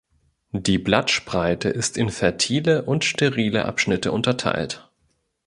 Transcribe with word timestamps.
Die 0.55 0.79
Blattspreite 0.79 1.69
ist 1.69 1.95
in 1.95 2.09
fertile 2.09 2.85
und 2.85 3.05
sterile 3.05 3.65
Abschnitte 3.65 4.11
unterteilt. 4.11 4.89